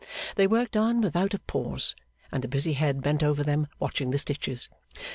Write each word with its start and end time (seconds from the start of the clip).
They 0.35 0.47
worked 0.47 0.75
on 0.75 0.99
without 1.01 1.35
pause, 1.45 1.95
and 2.31 2.43
the 2.43 2.47
busy 2.47 2.73
head 2.73 3.03
bent 3.03 3.21
over 3.21 3.43
them 3.43 3.67
watching 3.77 4.09
the 4.09 4.17
stitches. 4.17 4.67